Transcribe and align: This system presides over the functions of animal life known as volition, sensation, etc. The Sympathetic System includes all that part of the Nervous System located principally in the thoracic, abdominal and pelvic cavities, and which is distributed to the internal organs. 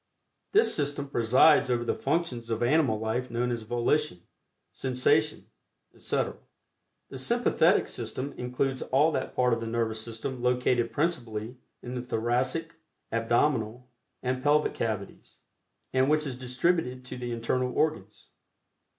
This 0.51 0.73
system 0.73 1.09
presides 1.11 1.69
over 1.69 1.83
the 1.83 1.93
functions 1.93 2.49
of 2.49 2.63
animal 2.63 2.97
life 2.97 3.29
known 3.29 3.51
as 3.51 3.61
volition, 3.61 4.21
sensation, 4.73 5.45
etc. 5.93 6.37
The 7.11 7.19
Sympathetic 7.19 7.87
System 7.87 8.33
includes 8.35 8.81
all 8.81 9.11
that 9.11 9.35
part 9.35 9.53
of 9.53 9.59
the 9.61 9.67
Nervous 9.67 10.01
System 10.01 10.41
located 10.41 10.91
principally 10.91 11.57
in 11.83 11.93
the 11.93 12.01
thoracic, 12.01 12.77
abdominal 13.11 13.91
and 14.23 14.41
pelvic 14.41 14.73
cavities, 14.73 15.37
and 15.93 16.09
which 16.09 16.25
is 16.25 16.35
distributed 16.35 17.05
to 17.05 17.15
the 17.15 17.31
internal 17.31 17.71
organs. 17.71 18.29